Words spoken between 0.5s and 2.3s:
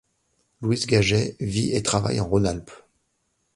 Louis Gagez vit et travaille en